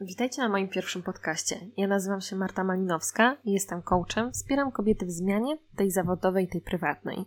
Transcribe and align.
Witajcie 0.00 0.42
na 0.42 0.48
moim 0.48 0.68
pierwszym 0.68 1.02
podcaście. 1.02 1.60
Ja 1.76 1.86
nazywam 1.86 2.20
się 2.20 2.36
Marta 2.36 2.64
Malinowska 2.64 3.36
i 3.44 3.52
jestem 3.52 3.82
coachem. 3.82 4.32
Wspieram 4.32 4.72
kobiety 4.72 5.06
w 5.06 5.10
zmianie, 5.10 5.58
tej 5.76 5.90
zawodowej, 5.90 6.48
tej 6.48 6.60
prywatnej. 6.60 7.24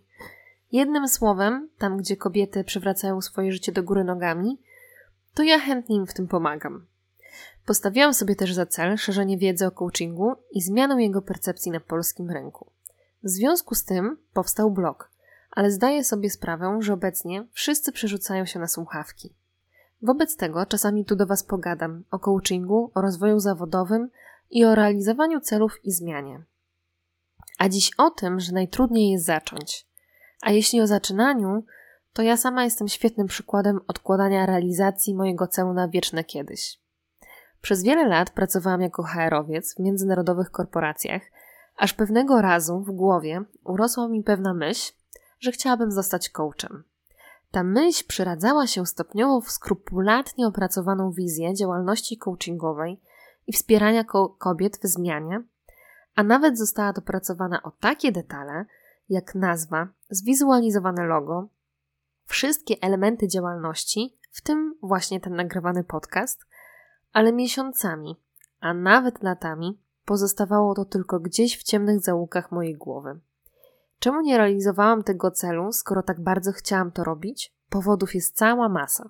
Jednym 0.72 1.08
słowem, 1.08 1.70
tam 1.78 1.98
gdzie 1.98 2.18
kobiety 2.18 2.64
przywracają 2.64 3.22
swoje 3.22 3.52
życie 3.52 3.72
do 3.72 3.84
góry 3.84 4.04
nogami, 4.04 4.62
to 5.34 5.44
ja 5.44 5.60
chętnie 5.60 5.96
im 5.96 6.08
w 6.08 6.14
tym 6.14 6.28
pomagam. 6.28 6.86
Postawiłam 7.66 8.14
sobie 8.14 8.36
też 8.36 8.54
za 8.54 8.66
cel 8.66 8.98
szerzenie 8.98 9.38
wiedzy 9.38 9.68
o 9.68 9.72
coachingu 9.72 10.36
i 10.52 10.62
zmianę 10.62 11.04
jego 11.04 11.22
percepcji 11.22 11.72
na 11.72 11.80
polskim 11.80 12.30
rynku. 12.30 12.72
W 13.24 13.30
związku 13.30 13.76
z 13.76 13.84
tym 13.84 14.18
powstał 14.34 14.72
blog, 14.72 15.12
ale 15.52 15.72
zdaję 15.72 16.04
sobie 16.04 16.30
sprawę, 16.30 16.78
że 16.82 16.94
obecnie 16.94 17.48
wszyscy 17.52 17.92
przerzucają 17.92 18.46
się 18.46 18.60
na 18.60 18.68
słuchawki. 18.68 19.41
Wobec 20.02 20.38
tego 20.38 20.66
czasami 20.66 21.06
tu 21.06 21.16
do 21.16 21.26
Was 21.26 21.44
pogadam 21.44 22.04
o 22.12 22.20
coachingu, 22.20 22.92
o 22.96 23.02
rozwoju 23.02 23.40
zawodowym 23.40 24.10
i 24.50 24.66
o 24.66 24.76
realizowaniu 24.76 25.40
celów 25.40 25.86
i 25.86 25.92
zmianie. 25.92 26.44
A 27.58 27.70
dziś 27.70 27.92
o 27.98 28.10
tym, 28.10 28.40
że 28.40 28.54
najtrudniej 28.54 29.12
jest 29.12 29.26
zacząć. 29.26 29.88
A 30.42 30.52
jeśli 30.52 30.82
o 30.82 30.88
zaczynaniu, 30.88 31.64
to 32.14 32.22
ja 32.22 32.38
sama 32.38 32.64
jestem 32.64 32.88
świetnym 32.88 33.28
przykładem 33.28 33.80
odkładania 33.88 34.46
realizacji 34.46 35.16
mojego 35.16 35.48
celu 35.48 35.74
na 35.74 35.88
wieczne 35.88 36.24
kiedyś. 36.24 36.80
Przez 37.62 37.84
wiele 37.84 38.08
lat 38.08 38.30
pracowałam 38.30 38.82
jako 38.82 39.04
HR-owiec 39.04 39.76
w 39.76 39.80
międzynarodowych 39.80 40.52
korporacjach, 40.52 41.22
aż 41.78 41.94
pewnego 41.94 42.42
razu 42.42 42.80
w 42.80 42.92
głowie 42.92 43.44
urosła 43.64 44.08
mi 44.08 44.24
pewna 44.24 44.54
myśl, 44.54 44.94
że 45.40 45.52
chciałabym 45.52 45.92
zostać 45.92 46.30
coachem. 46.30 46.84
Ta 47.52 47.64
myśl 47.64 48.04
przyradzała 48.08 48.68
się 48.68 48.86
stopniowo 48.86 49.42
w 49.42 49.52
skrupulatnie 49.52 50.48
opracowaną 50.48 51.12
wizję 51.12 51.54
działalności 51.54 52.18
coachingowej 52.18 53.02
i 53.48 53.54
wspierania 53.54 54.04
ko 54.04 54.30
kobiet 54.30 54.78
w 54.78 54.88
zmianie, 54.88 55.44
a 56.16 56.24
nawet 56.24 56.58
została 56.58 56.94
dopracowana 56.94 57.64
o 57.64 57.72
takie 57.72 58.12
detale, 58.12 58.66
jak 59.10 59.36
nazwa, 59.36 59.88
zwizualizowane 60.10 61.06
logo, 61.06 61.48
wszystkie 62.26 62.76
elementy 62.82 63.28
działalności, 63.28 64.18
w 64.32 64.42
tym 64.42 64.76
właśnie 64.82 65.20
ten 65.20 65.36
nagrywany 65.36 65.84
podcast, 65.84 66.46
ale 67.14 67.34
miesiącami, 67.34 68.16
a 68.60 68.74
nawet 68.74 69.24
latami 69.24 69.80
pozostawało 70.06 70.76
to 70.76 70.86
tylko 70.86 71.20
gdzieś 71.20 71.58
w 71.58 71.64
ciemnych 71.64 72.00
zaułkach 72.00 72.52
mojej 72.52 72.76
głowy. 72.76 73.20
Czemu 74.02 74.22
nie 74.22 74.38
realizowałam 74.38 75.04
tego 75.04 75.32
celu, 75.32 75.72
skoro 75.72 76.04
tak 76.04 76.22
bardzo 76.22 76.52
chciałam 76.52 76.92
to 76.92 77.04
robić? 77.04 77.54
Powodów 77.70 78.16
jest 78.16 78.36
cała 78.36 78.70
masa. 78.70 79.10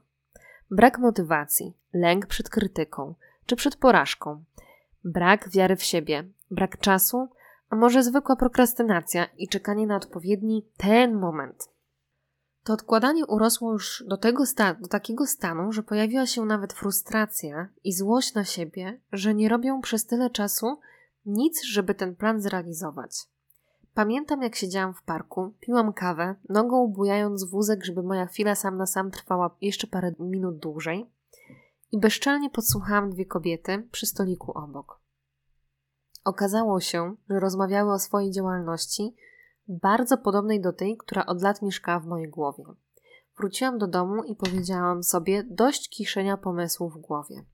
Brak 0.72 1.00
motywacji, 1.00 1.78
lęk 1.94 2.26
przed 2.26 2.50
krytyką 2.50 3.16
czy 3.46 3.56
przed 3.56 3.76
porażką, 3.76 4.44
brak 5.04 5.50
wiary 5.50 5.76
w 5.76 5.84
siebie, 5.84 6.24
brak 6.52 6.78
czasu, 6.78 7.30
a 7.70 7.76
może 7.76 8.04
zwykła 8.04 8.36
prokrastynacja 8.36 9.26
i 9.38 9.48
czekanie 9.48 9.88
na 9.88 9.96
odpowiedni 9.96 10.66
ten 10.78 11.14
moment. 11.14 11.70
To 12.64 12.74
odkładanie 12.74 13.26
urosło 13.26 13.72
już 13.72 14.04
do, 14.08 14.18
tego 14.18 14.46
sta- 14.46 14.74
do 14.74 14.88
takiego 14.88 15.26
stanu, 15.28 15.72
że 15.72 15.84
pojawiła 15.84 16.26
się 16.26 16.46
nawet 16.46 16.74
frustracja 16.74 17.68
i 17.84 17.94
złość 17.94 18.34
na 18.34 18.44
siebie, 18.44 19.00
że 19.12 19.34
nie 19.34 19.50
robią 19.50 19.82
przez 19.82 20.06
tyle 20.06 20.30
czasu 20.30 20.80
nic, 21.26 21.64
żeby 21.64 21.96
ten 21.96 22.16
plan 22.16 22.42
zrealizować. 22.42 23.31
Pamiętam, 23.94 24.42
jak 24.42 24.56
siedziałam 24.56 24.94
w 24.94 25.04
parku, 25.04 25.54
piłam 25.60 25.94
kawę, 25.94 26.36
nogą 26.50 26.88
bujając 26.88 27.44
wózek, 27.44 27.86
żeby 27.86 28.04
moja 28.04 28.26
chwila 28.26 28.56
sam 28.56 28.78
na 28.78 28.86
sam 28.86 29.12
trwała 29.12 29.56
jeszcze 29.62 29.88
parę 29.88 30.14
minut 30.20 30.58
dłużej 30.58 31.10
i 31.92 32.00
bezczelnie 32.00 32.50
podsłuchałam 32.50 33.10
dwie 33.10 33.26
kobiety 33.26 33.88
przy 33.92 34.06
stoliku 34.06 34.52
obok. 34.58 35.00
Okazało 36.24 36.80
się, 36.80 37.16
że 37.30 37.40
rozmawiały 37.40 37.94
o 37.94 38.00
swojej 38.00 38.32
działalności, 38.32 39.16
bardzo 39.68 40.18
podobnej 40.18 40.62
do 40.62 40.74
tej, 40.74 40.98
która 40.98 41.26
od 41.26 41.42
lat 41.42 41.62
mieszkała 41.62 42.00
w 42.00 42.06
mojej 42.06 42.30
głowie. 42.30 42.64
Wróciłam 43.38 43.78
do 43.78 43.88
domu 43.88 44.24
i 44.24 44.36
powiedziałam 44.36 45.04
sobie 45.04 45.44
dość 45.44 45.90
kiszenia 45.90 46.38
pomysłów 46.38 46.94
w 46.94 46.98
głowie. 46.98 47.46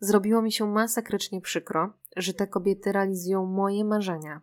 Zrobiło 0.00 0.42
mi 0.42 0.52
się 0.52 0.66
masakrycznie 0.66 1.40
przykro, 1.40 1.92
że 2.16 2.34
te 2.34 2.46
kobiety 2.46 2.92
realizują 2.92 3.46
moje 3.46 3.84
marzenia, 3.84 4.40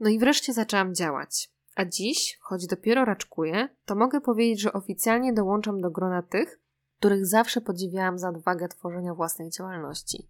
no 0.00 0.10
i 0.10 0.18
wreszcie 0.18 0.52
zaczęłam 0.52 0.94
działać. 0.94 1.50
A 1.76 1.84
dziś, 1.84 2.38
choć 2.40 2.66
dopiero 2.66 3.04
raczkuję, 3.04 3.68
to 3.84 3.94
mogę 3.94 4.20
powiedzieć, 4.20 4.60
że 4.60 4.72
oficjalnie 4.72 5.32
dołączam 5.32 5.80
do 5.80 5.90
grona 5.90 6.22
tych, 6.22 6.60
których 6.98 7.26
zawsze 7.26 7.60
podziwiałam 7.60 8.18
za 8.18 8.28
odwagę 8.28 8.68
tworzenia 8.68 9.14
własnej 9.14 9.50
działalności. 9.50 10.28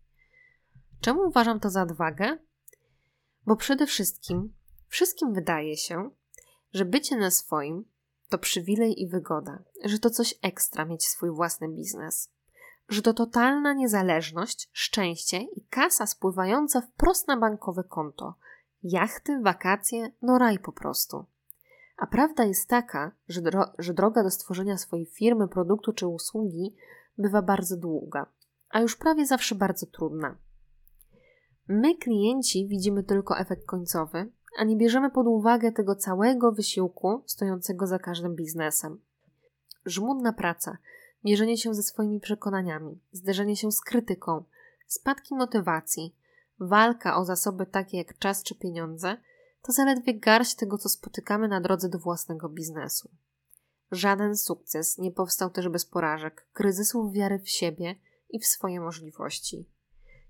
Czemu 1.01 1.21
uważam 1.29 1.61
to 1.61 1.71
za 1.71 1.83
odwagę? 1.83 2.39
Bo 3.47 3.57
przede 3.57 3.87
wszystkim 3.87 4.55
wszystkim 4.89 5.33
wydaje 5.33 5.77
się, 5.77 6.11
że 6.73 6.85
bycie 6.85 7.17
na 7.17 7.31
swoim 7.31 7.85
to 8.29 8.39
przywilej 8.39 9.03
i 9.03 9.09
wygoda, 9.09 9.63
że 9.85 9.99
to 9.99 10.11
coś 10.11 10.35
ekstra 10.43 10.85
mieć 10.85 11.07
swój 11.07 11.31
własny 11.31 11.69
biznes, 11.69 12.31
że 12.89 13.03
to 13.03 13.15
totalna 13.15 13.73
niezależność, 13.73 14.71
szczęście 14.73 15.39
i 15.39 15.67
kasa 15.71 16.07
spływająca 16.07 16.81
wprost 16.81 17.29
na 17.29 17.37
bankowe 17.37 17.85
konto– 17.85 18.35
Jachty, 18.84 19.41
wakacje, 19.41 20.12
no 20.22 20.39
raj 20.39 20.59
po 20.59 20.72
prostu. 20.72 21.25
A 21.97 22.06
prawda 22.06 22.45
jest 22.45 22.69
taka, 22.69 23.12
że, 23.28 23.43
dro 23.43 23.65
że 23.78 23.95
droga 23.95 24.22
do 24.22 24.31
stworzenia 24.31 24.78
swojej 24.78 25.06
firmy, 25.06 25.49
produktu 25.49 25.93
czy 25.93 26.06
usługi 26.06 26.75
bywa 27.19 27.43
bardzo 27.43 27.77
długa, 27.77 28.27
a 28.71 28.81
już 28.81 28.97
prawie 28.97 29.27
zawsze 29.27 29.55
bardzo 29.55 29.87
trudna. 29.87 30.37
My, 31.69 31.94
klienci, 31.97 32.69
widzimy 32.69 33.03
tylko 33.03 33.39
efekt 33.39 33.67
końcowy, 33.67 34.31
a 34.59 34.65
nie 34.65 34.77
bierzemy 34.77 35.11
pod 35.11 35.27
uwagę 35.27 35.73
tego 35.73 35.97
całego 35.97 36.53
wysiłku 36.53 37.23
stojącego 37.27 37.87
za 37.87 37.99
każdym 37.99 38.37
biznesem. 38.37 39.00
Żmudna 39.87 40.33
praca, 40.33 40.78
mierzenie 41.25 41.59
się 41.59 41.75
ze 41.75 41.83
swoimi 41.83 42.21
przekonaniami, 42.21 43.00
zderzenie 43.12 43.56
się 43.56 43.73
z 43.73 43.81
krytyką, 43.81 44.44
spadki 44.87 45.34
motywacji, 45.34 46.15
walka 46.61 47.17
o 47.17 47.25
zasoby 47.25 47.67
takie 47.67 47.99
jak 47.99 48.19
czas 48.19 48.43
czy 48.43 48.55
pieniądze, 48.55 49.17
to 49.63 49.73
zaledwie 49.73 50.15
garść 50.15 50.55
tego, 50.55 50.79
co 50.79 50.89
spotykamy 50.89 51.49
na 51.49 51.61
drodze 51.61 51.89
do 51.89 51.99
własnego 51.99 52.49
biznesu. 52.49 53.11
Żaden 53.91 54.37
sukces 54.37 54.99
nie 54.99 55.13
powstał 55.13 55.51
też 55.51 55.69
bez 55.69 55.87
porażek, 55.87 56.49
kryzysów 56.53 57.13
wiary 57.13 57.39
w 57.39 57.49
siebie 57.49 57.95
i 58.31 58.41
w 58.41 58.47
swoje 58.47 58.81
możliwości. 58.81 59.69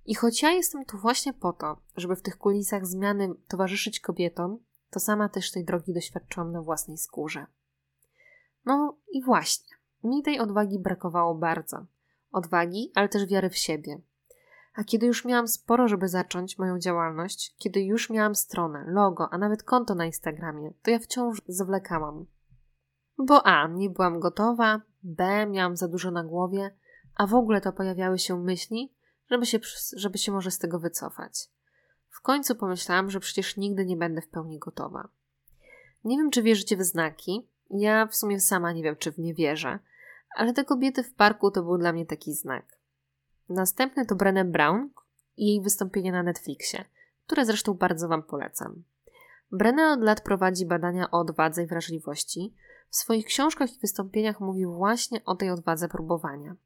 I 0.07 0.15
choć 0.15 0.43
ja 0.43 0.51
jestem 0.51 0.85
tu 0.85 0.99
właśnie 0.99 1.33
po 1.33 1.53
to, 1.53 1.77
żeby 1.97 2.17
w 2.17 2.23
tych 2.23 2.39
kulisach 2.39 2.87
zmiany 2.87 3.35
towarzyszyć 3.49 4.01
kobietom, 4.01 4.59
to 4.91 5.01
sama 5.01 5.29
też 5.29 5.51
tej 5.51 5.65
drogi 5.65 5.95
doświadczyłam 5.95 6.53
na 6.53 6.63
własnej 6.63 6.99
skórze. 6.99 7.47
No 8.65 8.97
i 9.13 9.23
właśnie, 9.23 9.77
mi 10.05 10.23
tej 10.23 10.41
odwagi 10.41 10.79
brakowało 10.79 11.35
bardzo. 11.35 11.87
Odwagi, 12.33 12.93
ale 12.95 13.09
też 13.09 13.27
wiary 13.27 13.51
w 13.51 13.57
siebie, 13.57 14.01
a 14.75 14.85
kiedy 14.85 15.07
już 15.07 15.25
miałam 15.25 15.49
sporo, 15.49 15.89
żeby 15.89 16.09
zacząć 16.09 16.59
moją 16.59 16.79
działalność, 16.79 17.55
kiedy 17.59 17.83
już 17.83 18.11
miałam 18.11 18.35
stronę, 18.35 18.85
logo, 18.89 19.29
a 19.31 19.39
nawet 19.39 19.63
konto 19.63 19.95
na 19.95 20.07
Instagramie, 20.07 20.73
to 20.83 20.91
ja 20.91 20.99
wciąż 20.99 21.43
zwlekałam. 21.49 22.27
Bo 23.19 23.47
A. 23.47 23.69
Nie 23.69 23.91
byłam 23.91 24.21
gotowa, 24.21 24.81
B. 25.03 25.47
Miałam 25.47 25.77
za 25.77 25.89
dużo 25.89 26.11
na 26.11 26.25
głowie, 26.25 26.71
a 27.17 27.27
w 27.27 27.35
ogóle 27.35 27.61
to 27.61 27.73
pojawiały 27.73 28.19
się 28.19 28.41
myśli, 28.41 28.93
żeby 29.31 29.47
się, 29.47 29.59
żeby 29.97 30.19
się 30.19 30.33
może 30.33 30.51
z 30.51 30.59
tego 30.59 30.79
wycofać. 30.79 31.51
W 32.09 32.21
końcu 32.21 32.55
pomyślałam, 32.55 33.11
że 33.11 33.21
przecież 33.21 33.57
nigdy 33.57 33.87
nie 33.87 33.97
będę 33.97 34.21
w 34.21 34.29
pełni 34.29 34.59
gotowa. 34.59 35.09
Nie 36.05 36.17
wiem, 36.17 36.31
czy 36.31 36.43
wierzycie 36.43 36.77
w 36.77 36.83
znaki. 36.83 37.49
Ja 37.71 38.07
w 38.07 38.17
sumie 38.17 38.41
sama 38.41 38.73
nie 38.73 38.83
wiem, 38.83 38.97
czy 38.97 39.13
w 39.13 39.19
nie 39.19 39.35
wierzę, 39.35 39.79
ale 40.37 40.53
te 40.53 40.65
kobiety 40.65 41.03
w 41.03 41.15
parku 41.15 41.51
to 41.51 41.63
był 41.63 41.79
dla 41.79 41.93
mnie 41.93 42.07
taki 42.07 42.35
znak. 42.35 42.79
Następny 43.49 44.07
to 44.07 44.15
Brené 44.15 44.45
Brown 44.45 44.91
i 45.37 45.47
jej 45.47 45.63
wystąpienie 45.63 46.13
na 46.13 46.23
Netflixie, 46.23 46.85
które 47.27 47.45
zresztą 47.45 47.75
bardzo 47.75 48.09
Wam 48.09 48.23
polecam. 48.23 48.83
Brené 49.53 49.93
od 49.93 50.01
lat 50.01 50.21
prowadzi 50.21 50.67
badania 50.67 51.11
o 51.11 51.21
odwadze 51.21 51.63
i 51.63 51.67
wrażliwości. 51.67 52.55
W 52.89 52.97
swoich 52.97 53.27
książkach 53.27 53.77
i 53.77 53.81
wystąpieniach 53.81 54.41
mówi 54.41 54.67
właśnie 54.67 55.25
o 55.25 55.35
tej 55.35 55.51
odwadze 55.51 55.89
próbowania. 55.89 56.57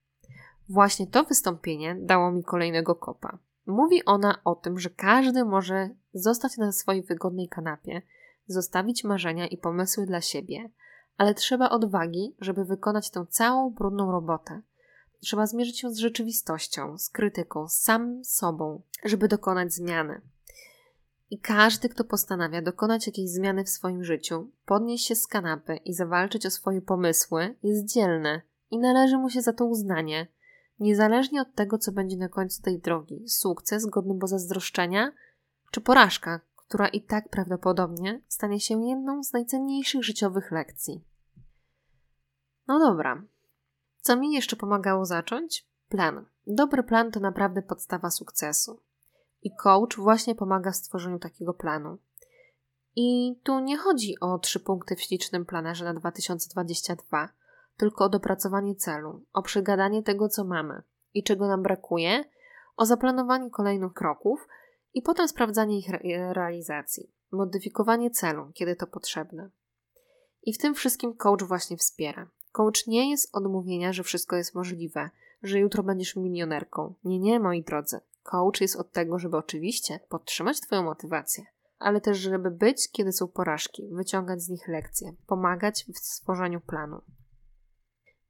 Właśnie 0.69 1.07
to 1.07 1.25
wystąpienie 1.25 1.97
dało 2.01 2.33
mi 2.33 2.45
kolejnego 2.45 2.95
kopa. 2.95 3.39
Mówi 3.67 4.05
ona 4.05 4.41
o 4.45 4.55
tym, 4.55 4.79
że 4.79 4.91
każdy 4.91 5.45
może 5.45 5.91
zostać 6.13 6.57
na 6.57 6.73
swojej 6.73 7.03
wygodnej 7.03 7.49
kanapie, 7.49 8.03
zostawić 8.47 9.05
marzenia 9.05 9.47
i 9.47 9.59
pomysły 9.59 10.07
dla 10.07 10.21
siebie, 10.21 10.71
ale 11.17 11.35
trzeba 11.35 11.71
odwagi, 11.71 12.37
żeby 12.41 12.65
wykonać 12.65 13.11
tę 13.11 13.27
całą 13.29 13.71
brudną 13.71 14.13
robotę, 14.13 14.63
Trzeba 15.21 15.47
zmierzyć 15.47 15.81
się 15.81 15.91
z 15.91 15.99
rzeczywistością, 15.99 16.99
z 16.99 17.11
krytyką, 17.11 17.69
z 17.69 17.79
samym 17.79 18.25
sobą, 18.25 18.83
żeby 19.05 19.29
dokonać 19.29 19.73
zmiany. 19.73 20.21
I 21.31 21.39
każdy, 21.39 21.89
kto 21.89 22.05
postanawia 22.05 22.63
dokonać 22.63 23.07
jakiejś 23.07 23.31
zmiany 23.31 23.65
w 23.65 23.69
swoim 23.69 24.05
życiu, 24.05 24.51
podnieść 24.67 25.07
się 25.07 25.15
z 25.15 25.27
kanapy 25.27 25.77
i 25.77 25.95
zawalczyć 25.95 26.47
o 26.47 26.51
swoje 26.51 26.83
pomysły, 26.83 27.57
jest 27.63 27.85
dzielny 27.85 28.43
i 28.71 28.79
należy 28.79 29.19
mu 29.19 29.31
się 29.31 29.43
za 29.43 29.53
to 29.53 29.65
uznanie. 29.65 30.27
Niezależnie 30.81 31.43
od 31.43 31.55
tego, 31.55 31.79
co 31.79 31.93
będzie 31.93 32.17
na 32.17 32.29
końcu 32.29 32.63
tej 32.63 32.79
drogi, 32.79 33.29
sukces 33.29 33.87
godny 33.87 34.19
pozazdroszczenia, 34.19 35.13
czy 35.71 35.81
porażka, 35.81 36.41
która 36.57 36.89
i 36.89 37.03
tak 37.03 37.29
prawdopodobnie 37.29 38.21
stanie 38.29 38.61
się 38.61 38.87
jedną 38.87 39.25
z 39.25 39.33
najcenniejszych 39.33 40.05
życiowych 40.05 40.51
lekcji. 40.51 41.05
No 42.69 42.79
dobra. 42.79 43.23
Co 44.09 44.17
mi 44.17 44.33
jeszcze 44.33 44.57
pomagało 44.57 45.05
zacząć? 45.05 45.67
Plan. 45.89 46.27
Dobry 46.47 46.83
plan 46.83 47.11
to 47.11 47.21
naprawdę 47.21 47.63
podstawa 47.63 48.11
sukcesu. 48.11 48.81
I 49.43 49.57
coach 49.57 49.97
właśnie 49.97 50.35
pomaga 50.35 50.71
w 50.71 50.77
stworzeniu 50.77 51.19
takiego 51.19 51.55
planu. 51.55 51.99
I 52.97 53.39
tu 53.43 53.61
nie 53.61 53.79
chodzi 53.79 54.21
o 54.21 54.39
trzy 54.39 54.61
punkty 54.61 54.97
w 54.97 55.01
ślicznym 55.01 55.47
planerze 55.47 55.85
na 55.85 55.95
2022, 55.95 57.29
tylko 57.77 58.05
o 58.05 58.09
dopracowanie 58.09 58.75
celu, 58.75 59.25
o 59.33 59.43
przegadanie 59.43 60.03
tego, 60.03 60.29
co 60.29 60.45
mamy 60.45 60.83
i 61.15 61.23
czego 61.23 61.49
nam 61.49 61.63
brakuje, 61.63 62.25
o 62.77 62.87
zaplanowanie 62.87 63.51
kolejnych 63.51 63.93
kroków 63.93 64.49
i 64.95 65.03
potem 65.03 65.29
sprawdzanie 65.29 65.79
ich 65.79 65.91
re 65.91 66.33
realizacji, 66.33 67.13
modyfikowanie 67.33 68.11
celu, 68.11 68.51
kiedy 68.55 68.77
to 68.77 68.87
potrzebne. 68.87 69.51
I 70.43 70.55
w 70.55 70.59
tym 70.59 70.75
wszystkim 70.75 71.15
coach 71.15 71.43
właśnie 71.43 71.77
wspiera. 71.77 72.29
Coach 72.53 72.87
nie 72.87 73.11
jest 73.11 73.37
od 73.37 73.45
mówienia, 73.45 73.93
że 73.93 74.03
wszystko 74.03 74.37
jest 74.37 74.55
możliwe, 74.55 75.11
że 75.43 75.59
jutro 75.59 75.83
będziesz 75.83 76.17
milionerką. 76.17 76.95
Nie, 77.05 77.19
nie, 77.19 77.41
moi 77.41 77.63
drodzy. 77.63 78.01
Coach 78.23 78.61
jest 78.61 78.77
od 78.77 78.93
tego, 78.93 79.19
żeby 79.19 79.37
oczywiście 79.37 80.01
podtrzymać 80.09 80.61
Twoją 80.61 80.83
motywację, 80.83 81.45
ale 81.79 82.01
też, 82.01 82.19
żeby 82.19 82.51
być, 82.51 82.91
kiedy 82.93 83.13
są 83.13 83.29
porażki, 83.29 83.89
wyciągać 83.93 84.43
z 84.43 84.49
nich 84.49 84.69
lekcje, 84.69 85.13
pomagać 85.27 85.85
w 85.95 85.99
stworzeniu 85.99 86.61
planu. 86.61 87.03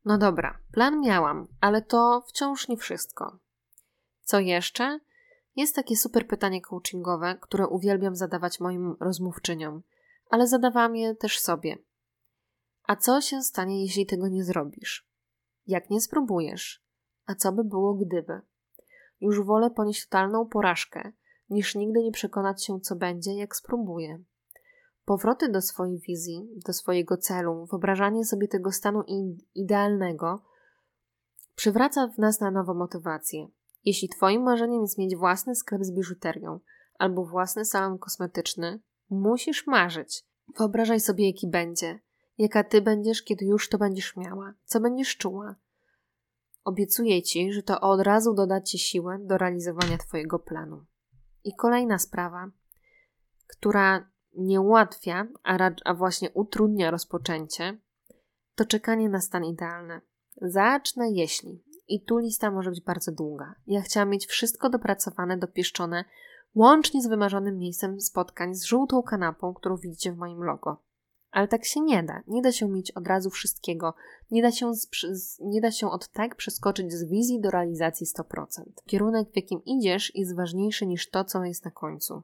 No 0.05 0.19
dobra, 0.19 0.59
plan 0.73 1.01
miałam, 1.01 1.47
ale 1.61 1.83
to 1.83 2.23
wciąż 2.29 2.69
nie 2.69 2.77
wszystko. 2.77 3.39
Co 4.23 4.41
jeszcze? 4.41 5.01
Jest 5.57 5.77
takie 5.77 5.97
super 5.97 6.27
pytanie 6.27 6.63
coachingowe, 6.63 7.39
które 7.41 7.67
uwielbiam 7.67 8.17
zadawać 8.17 8.61
moim 8.61 8.97
rozmówczyniom, 9.01 9.83
ale 10.31 10.47
zadawałam 10.47 10.97
je 10.97 11.15
też 11.15 11.41
sobie. 11.41 11.79
A 12.89 12.97
co 12.97 13.21
się 13.21 13.43
stanie, 13.43 13.83
jeśli 13.83 14.07
tego 14.07 14.29
nie 14.29 14.45
zrobisz? 14.45 15.09
Jak 15.67 15.91
nie 15.91 16.01
spróbujesz? 16.01 16.85
A 17.27 17.35
co 17.35 17.53
by 17.53 17.65
było 17.65 17.95
gdyby? 17.95 18.41
Już 19.21 19.43
wolę 19.43 19.71
ponieść 19.71 20.05
totalną 20.05 20.47
porażkę, 20.47 21.13
niż 21.51 21.75
nigdy 21.75 22.03
nie 22.03 22.13
przekonać 22.13 22.65
się, 22.65 22.81
co 22.81 22.97
będzie, 22.97 23.35
jak 23.35 23.57
spróbuję. 23.57 24.23
Powroty 25.05 25.49
do 25.49 25.63
swojej 25.63 25.99
wizji, 25.99 26.49
do 26.67 26.73
swojego 26.73 27.17
celu, 27.17 27.67
wyobrażanie 27.71 28.25
sobie 28.25 28.49
tego 28.49 28.73
stanu 28.73 29.03
idealnego 29.55 30.43
przywraca 31.55 32.07
w 32.07 32.19
nas 32.19 32.41
na 32.41 32.51
nowo 32.51 32.75
motywację. 32.75 33.49
Jeśli 33.85 34.09
Twoim 34.09 34.43
marzeniem 34.43 34.83
jest 34.83 34.99
mieć 34.99 35.17
własny 35.17 35.55
sklep 35.55 35.85
z 35.85 35.91
biżuterią 35.91 36.61
albo 36.99 37.25
własny 37.25 37.65
salon 37.65 37.99
kosmetyczny, 37.99 38.81
musisz 39.11 39.67
marzyć. 39.67 40.25
Wyobrażaj 40.59 41.01
sobie, 41.01 41.27
jaki 41.27 41.49
będzie, 41.49 42.01
jaka 42.39 42.65
Ty 42.65 42.83
będziesz, 42.83 43.23
kiedy 43.23 43.45
już 43.45 43.69
to 43.69 43.79
będziesz 43.79 44.17
miała, 44.17 44.55
co 44.65 44.81
będziesz 44.81 45.17
czuła. 45.17 45.55
Obiecuję 46.65 47.23
Ci, 47.23 47.53
że 47.53 47.63
to 47.63 47.81
od 47.81 48.01
razu 48.01 48.35
doda 48.35 48.61
Ci 48.61 48.79
siłę 48.79 49.19
do 49.21 49.39
realizowania 49.39 49.99
Twojego 49.99 50.39
planu. 50.39 50.85
I 51.45 51.55
kolejna 51.55 51.99
sprawa, 51.99 52.51
która 53.47 54.11
nie 54.37 54.61
ułatwia, 54.61 55.27
a, 55.43 55.71
a 55.85 55.95
właśnie 55.95 56.31
utrudnia 56.31 56.91
rozpoczęcie, 56.91 57.79
to 58.55 58.65
czekanie 58.65 59.09
na 59.09 59.21
stan 59.21 59.45
idealny. 59.45 60.01
Zacznę 60.43 61.11
jeśli. 61.11 61.65
I 61.89 62.05
tu 62.05 62.19
lista 62.19 62.51
może 62.51 62.71
być 62.71 62.81
bardzo 62.81 63.13
długa. 63.13 63.55
Ja 63.67 63.83
chciałam 63.83 64.09
mieć 64.09 64.27
wszystko 64.27 64.71
dopracowane, 64.71 65.37
dopieszczone, 65.37 66.05
łącznie 66.55 67.03
z 67.03 67.07
wymarzonym 67.07 67.59
miejscem 67.59 68.01
spotkań 68.01 68.55
z 68.55 68.65
żółtą 68.65 69.03
kanapą, 69.03 69.55
którą 69.55 69.77
widzicie 69.77 70.13
w 70.13 70.17
moim 70.17 70.45
logo. 70.45 70.83
Ale 71.31 71.49
tak 71.49 71.65
się 71.65 71.81
nie 71.81 72.03
da. 72.03 72.23
Nie 72.27 72.43
da 72.43 72.53
się 72.53 72.69
mieć 72.69 72.91
od 72.91 73.07
razu 73.07 73.31
wszystkiego. 73.31 73.95
Nie 74.31 74.43
da 74.43 74.51
się, 74.51 74.75
z, 74.75 75.39
nie 75.41 75.61
da 75.61 75.71
się 75.71 75.91
od 75.91 76.09
tak 76.09 76.35
przeskoczyć 76.35 76.93
z 76.93 77.05
wizji 77.05 77.41
do 77.41 77.51
realizacji 77.51 78.07
100%. 78.07 78.47
Kierunek, 78.87 79.33
w 79.33 79.37
jakim 79.37 79.65
idziesz, 79.65 80.15
jest 80.15 80.37
ważniejszy 80.37 80.87
niż 80.87 81.11
to, 81.11 81.25
co 81.25 81.45
jest 81.45 81.65
na 81.65 81.71
końcu. 81.71 82.23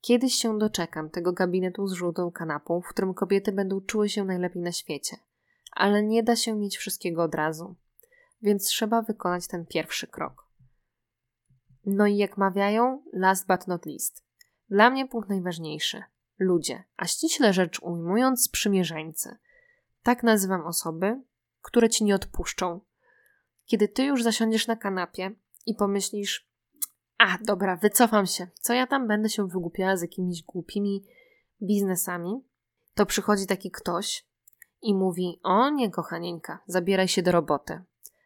Kiedyś 0.00 0.34
się 0.34 0.58
doczekam 0.58 1.10
tego 1.10 1.32
gabinetu 1.32 1.86
z 1.86 1.92
żółtą 1.92 2.30
kanapą, 2.30 2.80
w 2.80 2.88
którym 2.88 3.14
kobiety 3.14 3.52
będą 3.52 3.80
czuły 3.80 4.08
się 4.08 4.24
najlepiej 4.24 4.62
na 4.62 4.72
świecie. 4.72 5.16
Ale 5.72 6.02
nie 6.02 6.22
da 6.22 6.36
się 6.36 6.54
mieć 6.54 6.76
wszystkiego 6.76 7.22
od 7.22 7.34
razu. 7.34 7.74
Więc 8.42 8.66
trzeba 8.66 9.02
wykonać 9.02 9.46
ten 9.46 9.66
pierwszy 9.66 10.06
krok. 10.06 10.46
No 11.86 12.06
i 12.06 12.16
jak 12.16 12.38
mawiają, 12.38 13.02
last 13.12 13.46
but 13.46 13.66
not 13.66 13.86
least. 13.86 14.24
Dla 14.70 14.90
mnie 14.90 15.08
punkt 15.08 15.28
najważniejszy 15.28 16.02
ludzie, 16.42 16.84
a 16.96 17.06
ściśle 17.06 17.52
rzecz 17.52 17.82
ujmując, 17.82 18.44
sprzymierzeńcy. 18.44 19.36
Tak 20.02 20.22
nazywam 20.22 20.66
osoby, 20.66 21.20
które 21.62 21.88
ci 21.88 22.04
nie 22.04 22.14
odpuszczą. 22.14 22.80
Kiedy 23.66 23.88
ty 23.88 24.04
już 24.04 24.22
zasiądziesz 24.22 24.66
na 24.66 24.76
kanapie 24.76 25.30
i 25.66 25.74
pomyślisz, 25.74 26.48
a 27.18 27.38
dobra, 27.44 27.76
wycofam 27.76 28.26
się, 28.26 28.46
co 28.60 28.74
ja 28.74 28.86
tam 28.86 29.08
będę 29.08 29.28
się 29.28 29.48
wygłupiała 29.48 29.96
z 29.96 30.02
jakimiś 30.02 30.42
głupimi 30.42 31.04
biznesami, 31.62 32.44
to 32.94 33.06
przychodzi 33.06 33.46
taki 33.46 33.70
ktoś 33.70 34.26
i 34.82 34.94
mówi: 34.94 35.40
O 35.42 35.70
nie, 35.70 35.90
kochanieńka, 35.90 36.58
zabieraj 36.66 37.08
się 37.08 37.22
do 37.22 37.32
roboty. 37.32 37.82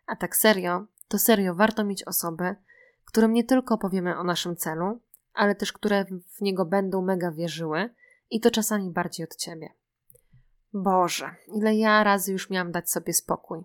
A 0.06 0.16
tak 0.16 0.36
serio, 0.36 0.86
to 1.08 1.18
serio 1.18 1.54
warto 1.54 1.84
mieć 1.84 2.04
osoby, 2.04 2.56
którym 3.04 3.32
nie 3.32 3.44
tylko 3.44 3.78
powiemy 3.78 4.18
o 4.18 4.24
naszym 4.24 4.56
celu, 4.56 5.00
ale 5.34 5.54
też 5.54 5.72
które 5.72 6.04
w 6.04 6.40
niego 6.40 6.64
będą 6.64 7.02
mega 7.02 7.30
wierzyły 7.30 7.90
i 8.30 8.40
to 8.40 8.50
czasami 8.50 8.90
bardziej 8.90 9.26
od 9.26 9.36
ciebie. 9.36 9.68
Boże, 10.72 11.34
ile 11.54 11.76
ja 11.76 12.04
razy 12.04 12.32
już 12.32 12.50
miałam 12.50 12.72
dać 12.72 12.90
sobie 12.90 13.12
spokój. 13.12 13.64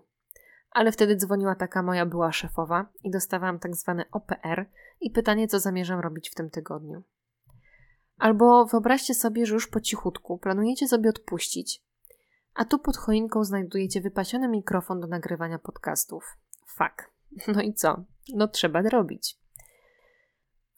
Ale 0.70 0.92
wtedy 0.92 1.16
dzwoniła 1.16 1.54
taka 1.54 1.82
moja 1.82 2.06
była 2.06 2.32
szefowa 2.32 2.86
i 3.04 3.10
dostawałam 3.10 3.58
tak 3.58 3.76
zwane 3.76 4.04
OPR 4.12 4.66
i 5.00 5.10
pytanie, 5.10 5.48
co 5.48 5.60
zamierzam 5.60 6.00
robić 6.00 6.30
w 6.30 6.34
tym 6.34 6.50
tygodniu. 6.50 7.02
Albo 8.18 8.66
wyobraźcie 8.66 9.14
sobie, 9.14 9.46
że 9.46 9.54
już 9.54 9.68
po 9.68 9.80
cichutku 9.80 10.38
planujecie 10.38 10.88
sobie 10.88 11.10
odpuścić, 11.10 11.82
a 12.54 12.64
tu 12.64 12.78
pod 12.78 12.96
choinką 12.96 13.44
znajdujecie 13.44 14.00
wypasiony 14.00 14.48
mikrofon 14.48 15.00
do 15.00 15.06
nagrywania 15.06 15.58
podcastów. 15.58 16.36
Fak. 16.66 17.10
No 17.46 17.62
i 17.62 17.74
co? 17.74 18.04
No 18.34 18.48
trzeba 18.48 18.82
robić. 18.82 19.38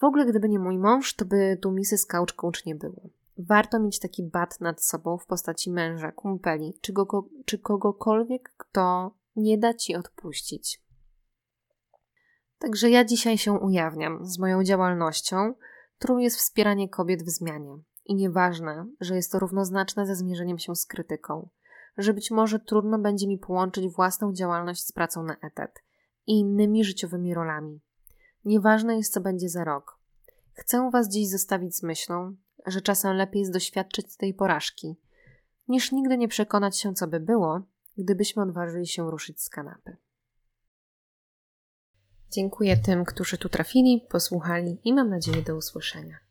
W 0.00 0.04
ogóle, 0.04 0.26
gdyby 0.26 0.48
nie 0.48 0.58
mój 0.58 0.78
mąż, 0.78 1.14
to 1.14 1.24
by 1.24 1.58
tu 1.62 1.72
Mrs. 1.72 2.06
Couch 2.06 2.32
Coach 2.32 2.64
nie 2.64 2.74
było. 2.74 3.10
Warto 3.38 3.80
mieć 3.80 3.98
taki 3.98 4.22
bat 4.22 4.60
nad 4.60 4.84
sobą 4.84 5.18
w 5.18 5.26
postaci 5.26 5.70
męża, 5.70 6.12
kumpeli, 6.12 6.78
czy, 6.80 6.92
go, 6.92 7.28
czy 7.44 7.58
kogokolwiek, 7.58 8.54
kto 8.56 9.14
nie 9.36 9.58
da 9.58 9.74
ci 9.74 9.96
odpuścić. 9.96 10.82
Także 12.58 12.90
ja 12.90 13.04
dzisiaj 13.04 13.38
się 13.38 13.52
ujawniam 13.52 14.26
z 14.26 14.38
moją 14.38 14.64
działalnością, 14.64 15.54
którą 15.98 16.18
jest 16.18 16.36
wspieranie 16.36 16.88
kobiet 16.88 17.22
w 17.22 17.30
zmianie. 17.30 17.76
I 18.04 18.14
nieważne, 18.14 18.86
że 19.00 19.16
jest 19.16 19.32
to 19.32 19.38
równoznaczne 19.38 20.06
ze 20.06 20.16
zmierzeniem 20.16 20.58
się 20.58 20.74
z 20.76 20.86
krytyką, 20.86 21.48
że 21.96 22.14
być 22.14 22.30
może 22.30 22.60
trudno 22.60 22.98
będzie 22.98 23.28
mi 23.28 23.38
połączyć 23.38 23.88
własną 23.88 24.32
działalność 24.32 24.86
z 24.86 24.92
pracą 24.92 25.22
na 25.22 25.36
etat 25.42 25.82
i 26.26 26.38
innymi 26.38 26.84
życiowymi 26.84 27.34
rolami. 27.34 27.80
Nieważne 28.44 28.96
jest, 28.96 29.12
co 29.12 29.20
będzie 29.20 29.48
za 29.48 29.64
rok. 29.64 29.98
Chcę 30.52 30.90
Was 30.92 31.08
dziś 31.08 31.30
zostawić 31.30 31.76
z 31.76 31.82
myślą, 31.82 32.36
że 32.66 32.80
czasem 32.80 33.16
lepiej 33.16 33.40
jest 33.40 33.52
doświadczyć 33.52 34.16
tej 34.16 34.34
porażki, 34.34 34.96
niż 35.68 35.92
nigdy 35.92 36.18
nie 36.18 36.28
przekonać 36.28 36.78
się, 36.78 36.94
co 36.94 37.06
by 37.06 37.20
było, 37.20 37.62
gdybyśmy 37.98 38.42
odważyli 38.42 38.86
się 38.86 39.10
ruszyć 39.10 39.42
z 39.42 39.48
kanapy. 39.48 39.96
Dziękuję 42.30 42.76
tym, 42.76 43.04
którzy 43.04 43.38
tu 43.38 43.48
trafili, 43.48 44.06
posłuchali 44.10 44.80
i 44.84 44.92
mam 44.92 45.08
nadzieję 45.08 45.42
do 45.42 45.56
usłyszenia. 45.56 46.23